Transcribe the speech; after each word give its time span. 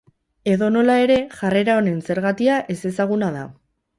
Edonola 0.53 0.95
ere, 1.01 1.17
jarrera 1.41 1.77
honen 1.81 2.01
zergatia 2.09 2.57
ezezaguna 2.77 3.33
da. 3.39 3.47